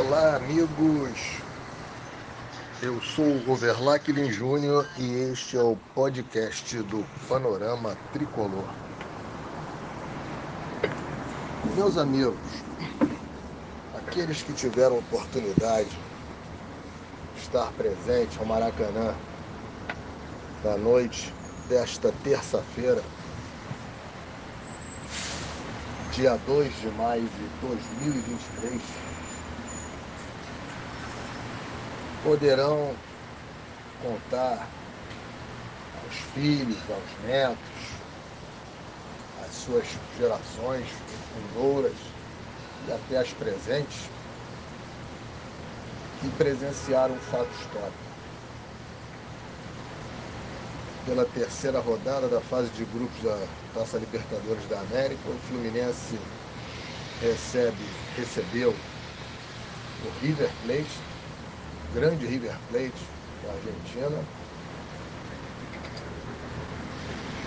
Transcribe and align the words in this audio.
Olá, 0.00 0.36
amigos. 0.36 1.42
Eu 2.80 3.02
sou 3.02 3.26
o 3.26 3.50
Overlacklin 3.52 4.32
Júnior 4.32 4.88
e 4.96 5.30
este 5.30 5.58
é 5.58 5.62
o 5.62 5.76
podcast 5.94 6.78
do 6.84 7.04
Panorama 7.28 7.94
Tricolor. 8.10 8.64
Meus 11.76 11.98
amigos, 11.98 12.34
aqueles 13.94 14.42
que 14.42 14.54
tiveram 14.54 14.96
oportunidade 14.96 15.90
de 17.34 17.42
estar 17.42 17.70
presente 17.72 18.38
ao 18.38 18.46
Maracanã 18.46 19.14
na 20.64 20.78
noite 20.78 21.30
desta 21.68 22.10
terça-feira, 22.24 23.02
dia 26.14 26.38
2 26.46 26.80
de 26.80 26.88
maio 26.92 27.28
de 27.28 27.66
2023, 27.66 29.09
poderão 32.22 32.94
contar 34.02 34.68
aos 36.02 36.14
filhos, 36.34 36.78
aos 36.90 37.26
netos, 37.26 37.56
às 39.44 39.54
suas 39.54 39.86
gerações 40.18 40.86
futuras 41.32 41.96
e 42.86 42.92
até 42.92 43.18
as 43.18 43.28
presentes, 43.32 44.08
que 46.20 46.28
presenciaram 46.36 47.14
um 47.14 47.20
fato 47.20 47.48
histórico. 47.60 48.10
Pela 51.06 51.24
terceira 51.24 51.80
rodada 51.80 52.28
da 52.28 52.40
fase 52.40 52.68
de 52.70 52.84
grupos 52.84 53.22
da 53.22 53.46
Taça 53.74 53.98
Libertadores 53.98 54.66
da 54.68 54.80
América, 54.80 55.28
o 55.28 55.38
Fluminense 55.48 56.18
recebe, 57.22 57.88
recebeu 58.16 58.70
o 58.70 60.20
River 60.20 60.50
Plate 60.64 61.09
grande 61.94 62.26
River 62.26 62.56
Plate 62.70 62.92
da 63.44 63.52
Argentina. 63.52 64.24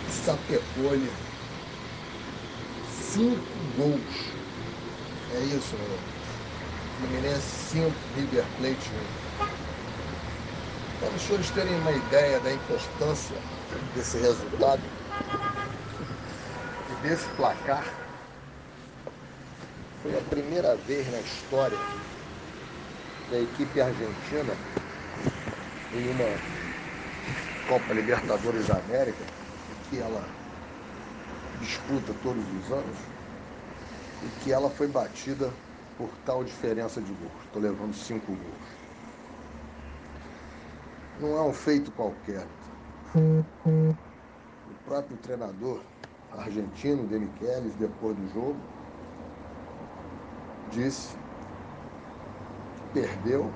Sapecou-lhe 0.09 1.11
cinco 2.91 3.41
gols. 3.77 4.33
É 5.35 5.39
isso, 5.45 5.75
meu. 5.75 6.13
Fluminense 6.99 7.41
5, 7.41 7.91
River 8.15 8.45
Plate 8.59 8.91
1. 9.39 9.53
Para 10.99 11.15
os 11.15 11.21
senhores 11.21 11.49
terem 11.49 11.75
uma 11.79 11.91
ideia 11.91 12.39
da 12.39 12.53
importância 12.53 13.35
desse 13.95 14.17
resultado 14.19 14.81
e 16.89 17.07
desse 17.07 17.27
placar, 17.35 17.83
foi 20.01 20.17
a 20.17 20.21
primeira 20.29 20.75
vez 20.87 21.11
na 21.11 21.19
história 21.19 21.77
da 23.29 23.39
equipe 23.39 23.81
argentina 23.81 24.53
em 25.95 26.09
uma 26.09 26.63
Copa 27.67 27.93
Libertadores 27.93 28.67
da 28.67 28.75
América, 28.75 29.23
que 29.89 29.99
ela 29.99 30.23
disputa 31.61 32.13
todos 32.23 32.43
os 32.43 32.71
anos, 32.71 32.97
e 34.23 34.43
que 34.43 34.51
ela 34.51 34.69
foi 34.69 34.87
batida 34.87 35.51
por 35.97 36.09
tal 36.25 36.43
diferença 36.43 36.99
de 37.01 37.11
gols. 37.13 37.45
Estou 37.45 37.61
levando 37.61 37.93
cinco 37.93 38.27
gols. 38.27 38.73
Não 41.21 41.37
é 41.37 41.41
um 41.41 41.53
feito 41.53 41.91
qualquer. 41.91 42.45
O 43.15 43.95
próprio 44.85 45.15
treinador 45.17 45.79
argentino, 46.37 47.07
Demichelis, 47.07 47.73
depois 47.75 48.15
do 48.15 48.33
jogo, 48.33 48.55
disse 50.71 51.22
perdeu 52.93 53.51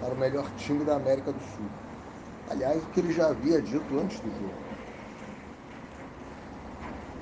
para 0.00 0.14
o 0.14 0.18
melhor 0.18 0.48
time 0.56 0.84
da 0.84 0.96
América 0.96 1.32
do 1.32 1.40
Sul. 1.40 1.66
Aliás, 2.50 2.82
o 2.82 2.86
que 2.86 3.00
ele 3.00 3.12
já 3.12 3.28
havia 3.28 3.60
dito 3.60 3.98
antes 3.98 4.20
do 4.20 4.30
jogo. 4.30 4.68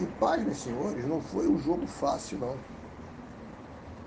E 0.00 0.06
paz, 0.20 0.42
meus 0.44 0.58
senhores, 0.58 1.04
não 1.06 1.20
foi 1.20 1.48
um 1.48 1.58
jogo 1.58 1.86
fácil, 1.86 2.38
não. 2.38 2.56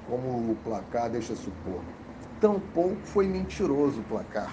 Como 0.07 0.51
o 0.51 0.55
placar 0.63 1.09
deixa 1.09 1.35
supor. 1.35 1.81
Tampouco 2.39 3.01
foi 3.03 3.27
mentiroso 3.27 3.99
o 3.99 4.03
placar. 4.03 4.51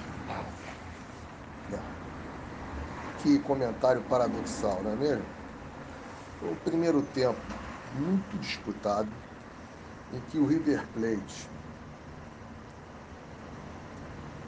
Que 3.22 3.38
comentário 3.40 4.00
paradoxal, 4.02 4.80
não 4.84 4.92
é 4.92 4.96
mesmo? 4.96 5.24
Foi 6.38 6.52
o 6.52 6.56
primeiro 6.56 7.02
tempo 7.02 7.40
muito 7.98 8.38
disputado, 8.38 9.08
em 10.12 10.20
que 10.30 10.38
o 10.38 10.46
River 10.46 10.86
Plate 10.94 11.48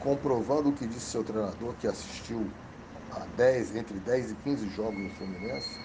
comprovando 0.00 0.70
o 0.70 0.72
que 0.72 0.86
disse 0.86 1.06
seu 1.06 1.24
treinador, 1.24 1.74
que 1.80 1.86
assistiu 1.86 2.46
a 3.12 3.20
10, 3.36 3.76
entre 3.76 3.98
10 3.98 4.32
e 4.32 4.34
15 4.34 4.68
jogos 4.70 4.98
no 4.98 5.10
Fluminense, 5.10 5.78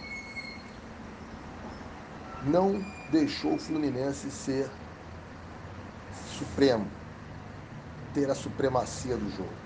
não 2.45 2.83
deixou 3.11 3.55
o 3.55 3.59
Fluminense 3.59 4.29
ser 4.29 4.69
supremo, 6.37 6.87
ter 8.13 8.29
a 8.29 8.35
supremacia 8.35 9.15
do 9.15 9.29
jogo. 9.31 9.63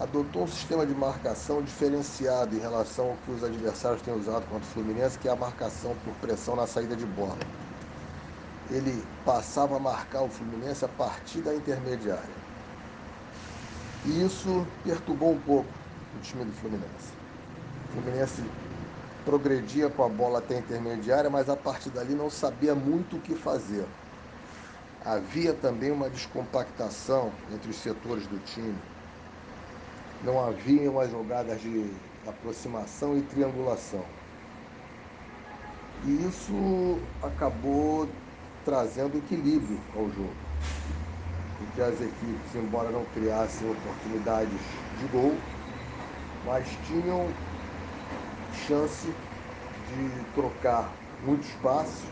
Adotou 0.00 0.42
um 0.42 0.48
sistema 0.48 0.84
de 0.84 0.94
marcação 0.94 1.62
diferenciado 1.62 2.56
em 2.56 2.58
relação 2.58 3.10
ao 3.10 3.16
que 3.18 3.30
os 3.30 3.44
adversários 3.44 4.02
têm 4.02 4.14
usado 4.14 4.44
contra 4.46 4.66
o 4.66 4.72
Fluminense, 4.72 5.18
que 5.18 5.28
é 5.28 5.30
a 5.30 5.36
marcação 5.36 5.94
por 6.04 6.12
pressão 6.14 6.56
na 6.56 6.66
saída 6.66 6.96
de 6.96 7.06
bola. 7.06 7.38
Ele 8.70 9.04
passava 9.24 9.76
a 9.76 9.78
marcar 9.78 10.22
o 10.22 10.28
Fluminense 10.28 10.84
a 10.84 10.88
partir 10.88 11.42
da 11.42 11.54
intermediária 11.54 12.43
e 14.06 14.22
isso 14.22 14.66
perturbou 14.82 15.32
um 15.32 15.38
pouco 15.40 15.68
o 16.16 16.20
time 16.20 16.44
do 16.44 16.52
Fluminense. 16.52 17.12
O 17.88 17.92
Fluminense 17.92 18.42
progredia 19.24 19.88
com 19.88 20.04
a 20.04 20.08
bola 20.08 20.38
até 20.38 20.56
a 20.56 20.58
intermediária, 20.58 21.30
mas 21.30 21.48
a 21.48 21.56
partir 21.56 21.88
dali 21.90 22.14
não 22.14 22.28
sabia 22.28 22.74
muito 22.74 23.16
o 23.16 23.20
que 23.20 23.34
fazer. 23.34 23.84
Havia 25.04 25.54
também 25.54 25.90
uma 25.90 26.08
descompactação 26.10 27.32
entre 27.52 27.70
os 27.70 27.76
setores 27.76 28.26
do 28.26 28.38
time. 28.40 28.74
Não 30.22 30.38
havia 30.44 30.90
umas 30.90 31.10
jogadas 31.10 31.60
de 31.60 31.90
aproximação 32.26 33.16
e 33.16 33.22
triangulação. 33.22 34.04
E 36.06 36.26
isso 36.26 36.98
acabou 37.22 38.06
trazendo 38.64 39.16
equilíbrio 39.16 39.78
ao 39.96 40.10
jogo 40.10 40.44
em 41.64 41.74
que 41.74 41.80
as 41.80 42.00
equipes, 42.00 42.54
embora 42.54 42.90
não 42.90 43.04
criassem 43.06 43.70
oportunidades 43.70 44.60
de 45.00 45.06
gol, 45.08 45.34
mas 46.44 46.68
tinham 46.86 47.26
chance 48.66 49.06
de 49.06 50.34
trocar 50.34 50.92
muito 51.24 51.42
espaço 51.42 52.04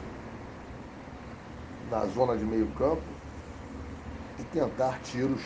na 1.91 2.07
zona 2.07 2.37
de 2.37 2.45
meio 2.45 2.67
campo 2.79 3.03
e 4.39 4.43
tentar 4.45 4.99
tiros 5.03 5.43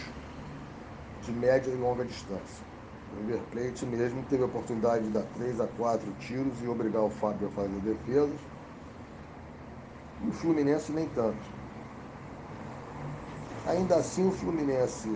de 1.25 1.33
média 1.33 1.71
e 1.71 1.77
longa 1.77 2.05
distância. 2.05 2.65
O 3.12 3.21
River 3.21 3.41
Plate 3.50 3.87
mesmo 3.87 4.22
teve 4.31 4.43
a 4.43 4.47
oportunidade 4.47 5.05
de 5.05 5.11
dar 5.11 5.25
3 5.37 5.61
a 5.61 5.66
4 5.66 6.12
tiros 6.21 6.62
e 6.62 6.69
obrigar 6.69 7.03
o 7.03 7.11
Fábio 7.11 7.49
a 7.49 7.50
fazer 7.50 7.81
defesas. 7.81 8.39
E 10.25 10.28
o 10.28 10.33
Fluminense 10.33 10.93
nem 10.93 11.09
tanto. 11.09 11.56
Ainda 13.66 13.97
assim, 13.97 14.28
o 14.28 14.31
Fluminense, 14.31 15.10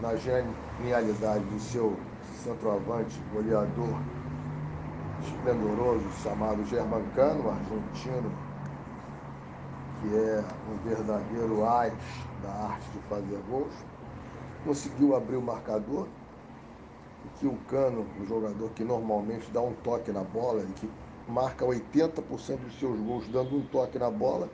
na 0.00 0.14
genialidade 0.14 1.42
do 1.44 1.58
seu 1.58 1.92
centroavante, 2.44 3.20
goleador 3.32 3.98
esplendoroso, 5.20 6.04
chamado 6.22 6.64
Germancano, 6.64 7.50
argentino, 7.50 8.30
que 10.00 10.14
é 10.14 10.44
um 10.70 10.88
verdadeiro 10.88 11.64
Ares 11.64 11.98
da 12.40 12.52
arte 12.68 12.86
de 12.92 13.00
fazer 13.08 13.38
gols, 13.50 13.74
conseguiu 14.64 15.16
abrir 15.16 15.36
o 15.36 15.42
marcador 15.42 16.06
que 17.40 17.46
o 17.48 17.56
Cano, 17.68 18.06
o 18.22 18.26
jogador 18.26 18.70
que 18.70 18.84
normalmente 18.84 19.50
dá 19.50 19.60
um 19.60 19.72
toque 19.82 20.12
na 20.12 20.22
bola 20.22 20.62
e 20.62 20.72
que 20.72 20.88
marca 21.28 21.64
80% 21.64 22.58
dos 22.58 22.78
seus 22.78 22.98
gols 23.00 23.26
dando 23.28 23.56
um 23.56 23.62
toque 23.62 23.98
na 23.98 24.08
bola, 24.10 24.48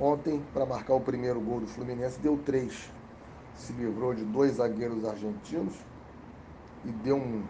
Ontem, 0.00 0.42
para 0.54 0.64
marcar 0.64 0.94
o 0.94 1.00
primeiro 1.00 1.38
gol 1.38 1.60
do 1.60 1.66
Fluminense, 1.66 2.18
deu 2.20 2.38
três. 2.38 2.90
Se 3.54 3.70
livrou 3.74 4.14
de 4.14 4.24
dois 4.24 4.54
zagueiros 4.54 5.04
argentinos 5.04 5.74
e 6.86 6.90
deu 6.90 7.16
um 7.16 7.44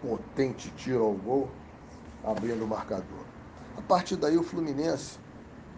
potente 0.00 0.70
tiro 0.70 1.04
ao 1.04 1.12
gol, 1.12 1.50
abrindo 2.24 2.64
o 2.64 2.66
marcador. 2.66 3.26
A 3.76 3.82
partir 3.82 4.16
daí, 4.16 4.38
o 4.38 4.42
Fluminense, 4.42 5.18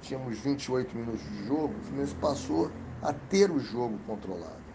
tínhamos 0.03 0.39
28 0.39 0.97
minutos 0.97 1.23
de 1.23 1.47
jogo, 1.47 1.75
o 1.77 1.83
Fluminense 1.83 2.15
passou 2.15 2.71
a 3.03 3.13
ter 3.13 3.51
o 3.51 3.59
jogo 3.59 3.99
controlado. 4.07 4.69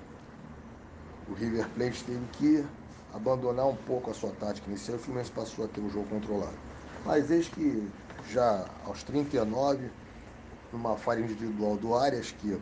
O 1.30 1.34
River 1.34 1.70
Plate 1.70 2.04
teve 2.04 2.26
que 2.34 2.66
abandonar 3.14 3.68
um 3.68 3.78
pouco 3.78 4.12
a 4.12 4.14
sua 4.14 4.32
tática 4.32 4.70
inicial 4.70 4.98
e 4.98 5.00
o 5.00 5.04
Fluminense 5.04 5.32
passou 5.32 5.64
a 5.64 5.68
ter 5.70 5.80
o 5.80 5.90
jogo 5.90 6.08
controlado. 6.10 6.58
Mas 7.06 7.32
eis 7.32 7.48
que 7.48 7.90
já 8.30 8.66
aos 8.86 9.04
39 9.04 9.90
numa 10.74 10.98
falha 10.98 11.22
individual 11.22 11.78
do 11.78 11.96
Arias, 11.96 12.32
que 12.32 12.60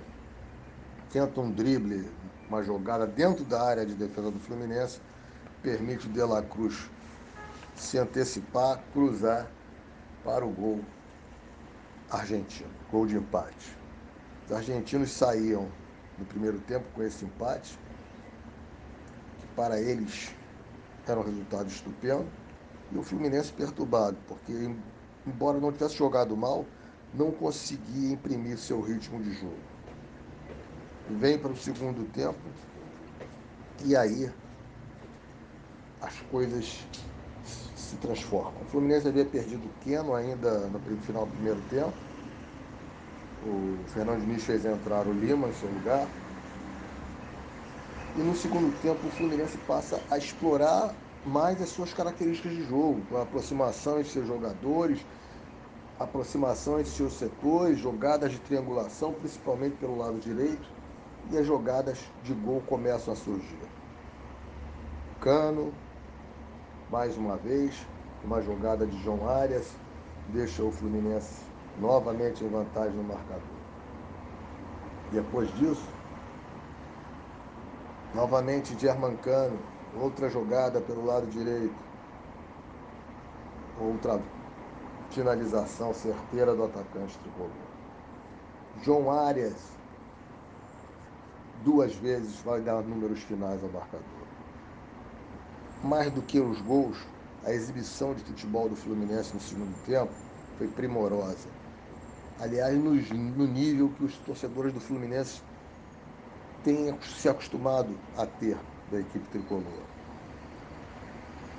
tenta 1.09 1.39
um 1.39 1.49
drible, 1.49 2.11
uma 2.49 2.61
jogada 2.61 3.07
dentro 3.07 3.45
da 3.45 3.63
área 3.63 3.85
de 3.85 3.95
defesa 3.95 4.29
do 4.29 4.39
Fluminense, 4.39 4.99
permite 5.63 6.07
o 6.07 6.09
De 6.11 6.21
La 6.21 6.41
Cruz 6.41 6.89
se 7.73 7.97
antecipar, 7.97 8.83
cruzar 8.91 9.49
para 10.25 10.45
o 10.45 10.49
gol 10.49 10.81
argentino, 12.09 12.69
gol 12.91 13.07
de 13.07 13.15
empate. 13.15 13.77
Os 14.45 14.51
argentinos 14.51 15.11
saíam 15.11 15.69
no 16.19 16.25
primeiro 16.25 16.59
tempo 16.59 16.85
com 16.93 17.01
esse 17.01 17.23
empate, 17.23 17.79
que 19.39 19.47
para 19.55 19.79
eles 19.79 20.35
era 21.07 21.19
um 21.19 21.23
resultado 21.23 21.67
estupendo, 21.67 22.27
e 22.91 22.97
o 22.97 23.03
Fluminense 23.03 23.51
perturbado, 23.51 24.17
porque 24.27 24.53
embora 25.25 25.59
não 25.59 25.71
tivesse 25.71 25.95
jogado 25.95 26.35
mal, 26.37 26.65
não 27.13 27.31
conseguia 27.31 28.13
imprimir 28.13 28.57
seu 28.57 28.81
ritmo 28.81 29.21
de 29.21 29.33
jogo. 29.33 29.57
Vem 31.09 31.37
para 31.37 31.51
o 31.51 31.57
segundo 31.57 32.09
tempo 32.11 32.39
e 33.83 33.95
aí 33.95 34.31
as 36.01 36.19
coisas 36.31 36.79
se 37.75 37.95
transformam. 37.97 38.61
O 38.61 38.65
Fluminense 38.65 39.07
havia 39.07 39.25
perdido 39.25 39.65
o 39.65 39.83
Keno 39.83 40.15
ainda 40.15 40.67
no 40.67 40.79
final 41.01 41.25
do 41.25 41.31
primeiro 41.33 41.59
tempo. 41.69 41.93
O 43.45 43.77
Fernando 43.89 44.21
Diniz 44.21 44.43
fez 44.43 44.65
entrar 44.65 45.05
o 45.05 45.11
Lima 45.11 45.47
em 45.47 45.53
seu 45.53 45.69
lugar. 45.69 46.07
E 48.15 48.19
no 48.19 48.35
segundo 48.35 48.71
tempo 48.81 49.07
o 49.07 49.11
Fluminense 49.11 49.57
passa 49.59 49.99
a 50.09 50.17
explorar 50.17 50.93
mais 51.25 51.61
as 51.61 51.69
suas 51.69 51.93
características 51.93 52.51
de 52.51 52.63
jogo, 52.63 53.01
com 53.09 53.17
a 53.17 53.23
aproximação 53.23 53.99
entre 53.99 54.11
seus 54.11 54.27
jogadores, 54.27 55.05
aproximação 56.03 56.80
entre 56.80 56.92
seus 56.92 57.13
setores, 57.13 57.80
jogadas 57.80 58.31
de 58.31 58.39
triangulação, 58.39 59.13
principalmente 59.13 59.75
pelo 59.77 59.98
lado 59.98 60.19
direito, 60.19 60.69
e 61.30 61.38
as 61.38 61.45
jogadas 61.45 62.00
de 62.24 62.33
gol 62.33 62.62
começam 62.68 63.13
a 63.13 63.18
surgir. 63.18 63.57
Cano, 65.19 65.74
mais 66.89 67.15
uma 67.18 67.38
vez, 67.38 67.86
uma 68.24 68.42
jogada 68.42 68.86
de 68.86 69.01
João 69.03 69.30
Arias, 69.30 69.75
deixa 70.30 70.63
o 70.63 70.71
Fluminense 70.71 71.44
novamente 71.80 72.44
em 72.44 72.50
vantagem 72.50 72.95
no 72.95 73.03
marcador. 73.03 73.42
Depois 75.12 75.53
disso, 75.57 75.88
novamente 78.13 78.77
Germancano, 78.80 79.59
outra 80.00 80.30
jogada 80.30 80.81
pelo 80.81 81.06
lado 81.06 81.27
direito, 81.27 81.75
outra 83.80 84.21
finalização 85.11 85.93
certeira 85.93 86.55
do 86.55 86.63
atacante 86.63 87.17
tricolor. 87.19 87.51
João 88.83 89.11
Arias, 89.11 89.53
duas 91.63 91.93
vezes 91.95 92.35
vai 92.41 92.61
dar 92.61 92.81
números 92.81 93.19
finais 93.23 93.61
ao 93.63 93.69
marcador. 93.69 94.01
Mais 95.83 96.11
do 96.11 96.21
que 96.21 96.39
os 96.39 96.61
gols, 96.61 96.97
a 97.43 97.51
exibição 97.51 98.13
de 98.13 98.23
futebol 98.23 98.69
do 98.69 98.75
Fluminense 98.75 99.33
no 99.33 99.41
segundo 99.41 99.75
tempo 99.85 100.11
foi 100.57 100.67
primorosa. 100.67 101.49
Aliás, 102.39 102.75
no 102.77 103.45
nível 103.45 103.89
que 103.89 104.05
os 104.05 104.15
torcedores 104.17 104.73
do 104.73 104.79
Fluminense 104.79 105.41
têm 106.63 106.97
se 107.01 107.27
acostumado 107.27 107.89
a 108.17 108.25
ter 108.25 108.57
da 108.91 108.99
equipe 108.99 109.27
tricolor. 109.29 109.63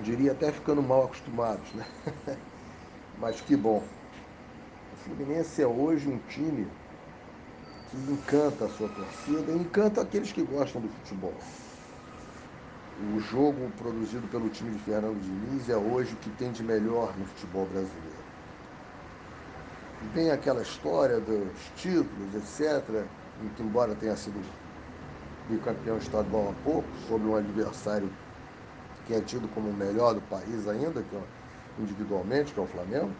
Diria 0.02 0.32
até 0.32 0.50
ficando 0.50 0.82
mal 0.82 1.04
acostumados, 1.04 1.72
né? 1.74 1.86
Mas 3.22 3.40
que 3.40 3.56
bom. 3.56 3.80
O 4.92 4.96
Fluminense 5.04 5.62
é 5.62 5.66
hoje 5.66 6.08
um 6.08 6.18
time 6.28 6.66
que 7.88 7.96
encanta 8.12 8.64
a 8.64 8.68
sua 8.68 8.88
torcida 8.88 9.52
e 9.52 9.58
encanta 9.58 10.00
aqueles 10.00 10.32
que 10.32 10.42
gostam 10.42 10.82
do 10.82 10.88
futebol. 10.88 11.32
O 13.14 13.20
jogo 13.20 13.70
produzido 13.78 14.26
pelo 14.26 14.48
time 14.48 14.72
de 14.72 14.78
Fernando 14.80 15.20
Diniz 15.20 15.68
é 15.68 15.76
hoje 15.76 16.14
o 16.14 16.16
que 16.16 16.30
tem 16.30 16.50
de 16.50 16.64
melhor 16.64 17.16
no 17.16 17.24
futebol 17.26 17.64
brasileiro. 17.66 18.22
Vem 20.12 20.32
aquela 20.32 20.62
história 20.62 21.20
dos 21.20 21.70
títulos, 21.76 22.34
etc., 22.34 23.04
em 23.44 23.48
que, 23.50 23.62
embora 23.62 23.94
tenha 23.94 24.16
sido 24.16 24.40
bicampeão 25.48 25.96
estadual 25.96 26.50
há 26.50 26.64
pouco, 26.64 26.88
sobre 27.06 27.28
um 27.28 27.36
adversário 27.36 28.10
que 29.06 29.14
é 29.14 29.20
tido 29.20 29.46
como 29.54 29.70
o 29.70 29.74
melhor 29.74 30.12
do 30.12 30.20
país 30.22 30.66
ainda, 30.66 31.02
que 31.02 31.14
é 31.14 31.41
individualmente, 31.78 32.52
que 32.52 32.60
é 32.60 32.62
o 32.62 32.66
Flamengo, 32.66 33.10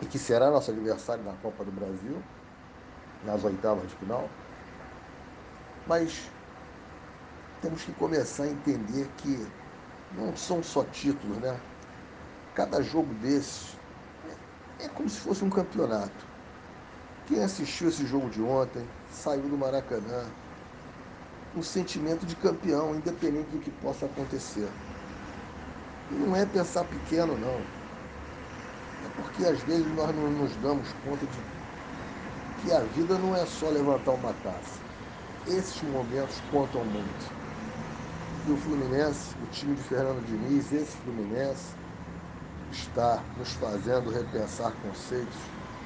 e 0.00 0.06
que 0.06 0.18
será 0.18 0.50
nosso 0.50 0.70
adversário 0.70 1.24
na 1.24 1.32
Copa 1.34 1.64
do 1.64 1.72
Brasil, 1.72 2.22
nas 3.24 3.42
oitavas 3.44 3.88
de 3.88 3.94
final. 3.96 4.28
Mas 5.86 6.30
temos 7.60 7.82
que 7.82 7.92
começar 7.92 8.44
a 8.44 8.48
entender 8.48 9.08
que 9.18 9.46
não 10.16 10.36
são 10.36 10.62
só 10.62 10.84
títulos, 10.84 11.38
né? 11.38 11.60
Cada 12.54 12.82
jogo 12.82 13.12
desses 13.14 13.76
é, 14.80 14.84
é 14.84 14.88
como 14.88 15.08
se 15.08 15.18
fosse 15.20 15.44
um 15.44 15.50
campeonato. 15.50 16.26
Quem 17.26 17.42
assistiu 17.42 17.88
esse 17.88 18.06
jogo 18.06 18.30
de 18.30 18.40
ontem 18.40 18.86
saiu 19.10 19.48
do 19.48 19.58
Maracanã 19.58 20.24
um 21.54 21.62
sentimento 21.62 22.24
de 22.24 22.36
campeão, 22.36 22.94
independente 22.94 23.50
do 23.50 23.58
que 23.58 23.70
possa 23.70 24.06
acontecer. 24.06 24.68
E 26.10 26.14
não 26.14 26.34
é 26.34 26.46
pensar 26.46 26.84
pequeno, 26.84 27.36
não. 27.38 27.60
É 29.04 29.08
porque 29.16 29.44
às 29.44 29.60
vezes 29.62 29.86
nós 29.94 30.14
não 30.14 30.30
nos 30.30 30.54
damos 30.56 30.88
conta 31.04 31.26
de 31.26 32.62
que 32.62 32.72
a 32.72 32.80
vida 32.80 33.16
não 33.18 33.36
é 33.36 33.44
só 33.46 33.68
levantar 33.68 34.12
uma 34.12 34.32
taça. 34.42 34.80
Esses 35.46 35.82
momentos 35.82 36.40
contam 36.50 36.84
muito. 36.84 37.32
E 38.46 38.52
o 38.52 38.56
Fluminense, 38.56 39.34
o 39.42 39.46
time 39.50 39.74
de 39.74 39.82
Fernando 39.82 40.24
Diniz, 40.26 40.72
esse 40.72 40.96
Fluminense, 40.98 41.74
está 42.72 43.22
nos 43.36 43.52
fazendo 43.54 44.10
repensar 44.10 44.72
conceitos 44.82 45.36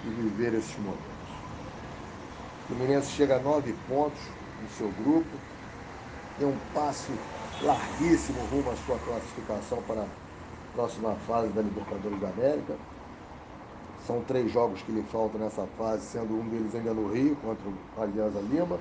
e 0.04 0.08
viver 0.10 0.54
esses 0.54 0.76
momentos. 0.78 1.02
O 2.64 2.66
Fluminense 2.68 3.10
chega 3.10 3.36
a 3.36 3.40
nove 3.40 3.74
pontos 3.88 4.20
no 4.62 4.68
seu 4.70 4.90
grupo, 5.04 5.28
tem 6.38 6.46
um 6.46 6.56
passo 6.72 7.12
larguíssimo 7.60 8.40
rumo 8.50 8.70
à 8.70 8.76
sua 8.76 8.98
classificação 8.98 9.82
para 9.82 10.02
a 10.02 10.06
próxima 10.74 11.14
fase 11.26 11.48
da 11.48 11.62
Libertadores 11.62 12.20
da 12.20 12.28
América. 12.28 12.76
São 14.06 14.20
três 14.22 14.50
jogos 14.50 14.82
que 14.82 14.90
lhe 14.90 15.02
faltam 15.04 15.40
nessa 15.40 15.66
fase, 15.78 16.04
sendo 16.06 16.34
um 16.34 16.48
deles 16.48 16.74
ainda 16.74 16.92
no 16.92 17.12
Rio, 17.12 17.36
contra 17.36 17.68
o 17.68 18.02
Alianza 18.02 18.40
Lima. 18.40 18.78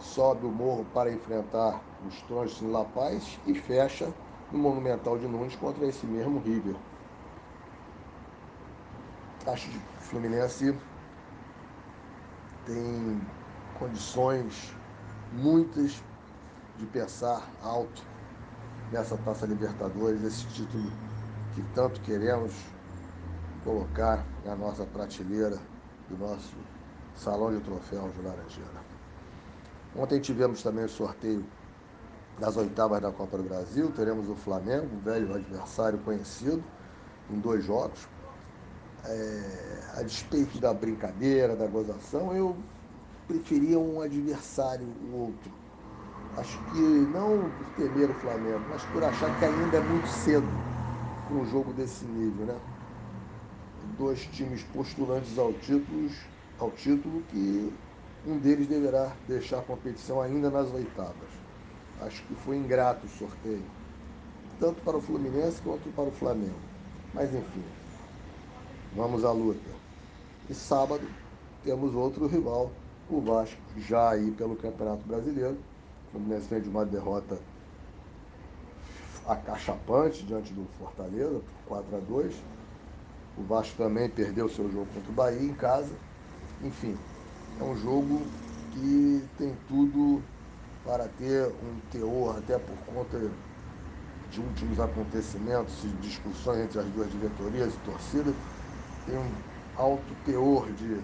Sobe 0.00 0.46
o 0.46 0.50
morro 0.50 0.84
para 0.92 1.12
enfrentar 1.12 1.80
os 2.08 2.20
Tronches 2.22 2.60
em 2.60 2.70
La 2.72 2.84
Paz 2.84 3.38
e 3.46 3.54
fecha 3.54 4.12
no 4.50 4.58
Monumental 4.58 5.16
de 5.16 5.28
Nunes 5.28 5.54
contra 5.54 5.86
esse 5.86 6.04
mesmo 6.06 6.40
River. 6.40 6.74
Acho 9.46 9.70
que 9.70 9.76
o 9.76 10.00
Fluminense 10.00 10.76
tem 12.66 13.20
condições 13.78 14.74
muitas 15.32 16.02
de 16.78 16.86
pensar 16.86 17.48
alto 17.62 18.02
nessa 18.90 19.16
Taça 19.18 19.46
Libertadores, 19.46 20.22
esse 20.22 20.46
título 20.48 20.90
que 21.54 21.62
tanto 21.74 22.00
queremos 22.00 22.52
colocar 23.64 24.24
na 24.44 24.56
nossa 24.56 24.84
prateleira 24.84 25.58
do 26.08 26.16
nosso 26.18 26.56
salão 27.14 27.54
de 27.54 27.60
troféus 27.60 28.12
de 28.14 28.22
Laranjeira. 28.22 28.82
Ontem 29.96 30.20
tivemos 30.20 30.62
também 30.62 30.84
o 30.84 30.88
sorteio 30.88 31.44
das 32.38 32.56
oitavas 32.56 33.00
da 33.00 33.12
Copa 33.12 33.36
do 33.36 33.44
Brasil. 33.44 33.90
Teremos 33.92 34.28
o 34.28 34.34
Flamengo, 34.34 34.88
um 34.94 35.00
velho 35.00 35.34
adversário 35.34 35.98
conhecido, 35.98 36.64
em 37.30 37.38
dois 37.38 37.64
jogos. 37.64 38.08
É, 39.04 39.80
a 39.96 40.02
despeito 40.02 40.58
da 40.58 40.72
brincadeira, 40.72 41.56
da 41.56 41.66
gozação, 41.66 42.34
eu 42.34 42.56
preferia 43.26 43.78
um 43.78 44.00
adversário, 44.00 44.86
o 44.86 45.16
outro. 45.26 45.61
Acho 46.34 46.58
que 46.64 47.06
não 47.06 47.50
por 47.52 47.70
temer 47.70 48.10
o 48.10 48.14
Flamengo, 48.14 48.66
mas 48.68 48.84
por 48.86 49.04
achar 49.04 49.30
que 49.32 49.44
ainda 49.44 49.76
é 49.78 49.80
muito 49.80 50.08
cedo 50.08 50.66
para 51.26 51.36
um 51.36 51.44
jogo 51.46 51.72
desse 51.72 52.04
nível, 52.06 52.46
né? 52.46 52.62
dois 53.98 54.26
times 54.26 54.62
postulantes 54.64 55.38
ao 55.38 55.52
título, 55.54 56.08
ao 56.58 56.70
título 56.72 57.22
que 57.24 57.82
um 58.24 58.38
deles 58.38 58.66
deverá 58.66 59.20
deixar 59.26 59.58
a 59.60 59.62
competição 59.62 60.20
ainda 60.20 60.50
nas 60.50 60.70
oitavas. 60.72 61.44
Acho 61.96 62.26
que 62.26 62.34
foi 62.34 62.56
ingrato 62.56 63.06
o 63.06 63.10
sorteio, 63.10 63.72
tanto 64.58 64.82
para 64.82 64.96
o 64.96 65.00
Fluminense 65.02 65.60
quanto 65.62 65.92
para 65.92 66.08
o 66.08 66.12
Flamengo. 66.12 66.70
Mas 67.12 67.34
enfim, 67.34 67.76
vamos 68.90 69.24
à 69.24 69.32
luta. 69.32 69.82
E 70.48 70.54
sábado 70.54 71.16
temos 71.62 71.94
outro 71.94 72.26
rival, 72.26 72.84
o 73.08 73.20
Vasco, 73.20 73.60
já 73.76 74.10
aí 74.10 74.32
pelo 74.32 74.56
Campeonato 74.56 75.06
Brasileiro. 75.06 75.71
O 76.12 76.18
Fluminense 76.18 76.46
vem 76.48 76.60
de 76.60 76.68
uma 76.68 76.84
derrota 76.84 77.38
acachapante 79.26 80.24
diante 80.24 80.52
do 80.52 80.64
Fortaleza, 80.78 81.40
4 81.66 81.96
a 81.96 82.00
2 82.00 82.34
o 83.38 83.42
Vasco 83.44 83.76
também 83.76 84.08
perdeu 84.08 84.48
seu 84.48 84.70
jogo 84.70 84.86
contra 84.94 85.10
o 85.10 85.14
Bahia 85.14 85.42
em 85.42 85.54
casa. 85.54 85.92
Enfim, 86.62 86.96
é 87.58 87.64
um 87.64 87.76
jogo 87.76 88.20
que 88.72 89.22
tem 89.38 89.54
tudo 89.68 90.22
para 90.84 91.08
ter 91.08 91.46
um 91.46 91.80
teor, 91.90 92.36
até 92.38 92.58
por 92.58 92.76
conta 92.92 93.18
de 94.30 94.40
últimos 94.40 94.80
acontecimentos 94.80 95.82
e 95.84 95.88
discussões 96.00 96.58
entre 96.58 96.78
as 96.78 96.86
duas 96.86 97.10
diretorias 97.10 97.72
e 97.74 97.78
torcida, 97.78 98.32
tem 99.06 99.16
um 99.16 99.30
alto 99.76 100.14
teor 100.24 100.66
de 100.72 100.98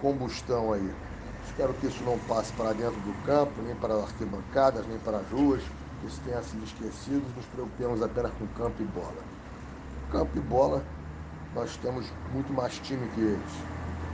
combustão 0.00 0.72
aí. 0.72 1.07
Espero 1.48 1.74
que 1.74 1.86
isso 1.86 2.04
não 2.04 2.18
passe 2.20 2.52
para 2.52 2.72
dentro 2.72 3.00
do 3.00 3.24
campo, 3.24 3.60
nem 3.62 3.74
para 3.74 3.94
as 3.94 4.04
arquibancadas, 4.04 4.86
nem 4.86 4.98
para 4.98 5.18
as 5.18 5.28
ruas, 5.30 5.62
que 6.00 6.06
isso 6.06 6.20
tenha 6.24 6.42
sido 6.42 6.62
esquecido, 6.62 7.24
nos 7.34 7.46
preocupemos 7.46 8.02
apenas 8.02 8.30
com 8.38 8.46
campo 8.48 8.80
e 8.80 8.84
bola. 8.84 9.22
Campo 10.12 10.30
e 10.36 10.40
bola, 10.40 10.84
nós 11.54 11.76
temos 11.78 12.06
muito 12.32 12.52
mais 12.52 12.78
time 12.78 13.08
que 13.08 13.20
eles, 13.20 13.52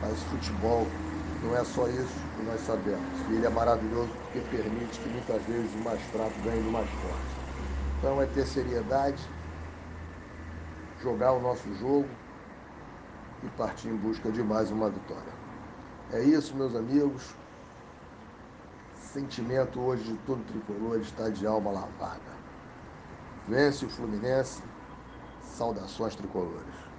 mas 0.00 0.18
futebol 0.24 0.86
não 1.42 1.54
é 1.56 1.64
só 1.64 1.86
isso 1.88 2.20
que 2.36 2.42
nós 2.44 2.60
sabemos. 2.62 3.20
E 3.28 3.34
ele 3.34 3.46
é 3.46 3.50
maravilhoso 3.50 4.08
porque 4.22 4.40
permite 4.56 4.98
que 5.00 5.08
muitas 5.10 5.42
vezes 5.42 5.74
o 5.74 5.78
mais 5.84 6.00
fraco 6.04 6.32
ganhe 6.44 6.62
do 6.62 6.70
mais 6.70 6.88
forte. 6.88 7.34
Então 7.98 8.22
é 8.22 8.26
ter 8.26 8.46
seriedade, 8.46 9.22
jogar 11.02 11.32
o 11.32 11.40
nosso 11.40 11.72
jogo 11.74 12.08
e 13.42 13.48
partir 13.58 13.88
em 13.88 13.96
busca 13.96 14.30
de 14.30 14.42
mais 14.42 14.70
uma 14.70 14.88
vitória. 14.88 15.34
É 16.14 16.22
isso, 16.22 16.54
meus 16.54 16.76
amigos. 16.76 17.34
Sentimento 18.94 19.80
hoje 19.80 20.04
de 20.04 20.16
todo 20.18 20.44
tricolor 20.44 21.00
está 21.00 21.28
de 21.28 21.44
alma 21.44 21.72
lavada. 21.72 22.20
Vence 23.48 23.84
o 23.84 23.88
Fluminense. 23.88 24.62
Saudações 25.42 26.14
tricolores. 26.14 26.93